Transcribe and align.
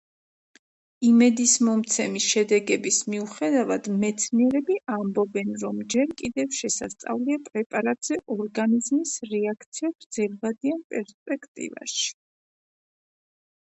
იმედისმომცემი 1.07 2.21
შედეგების 2.27 2.95
მიუხედავად, 3.13 3.89
მეცნიერები 4.05 4.77
ამბობენ, 4.95 5.51
რომ 5.65 5.83
ჯერ 5.95 6.15
კიდევ 6.23 6.57
შესასწავლია 6.61 7.41
პრეპარატზე 7.51 8.19
ორგანიზმის 8.39 9.13
რეაქცია 9.35 9.93
გრძელვადიან 9.99 10.83
პერსპექტივაში. 10.97 12.11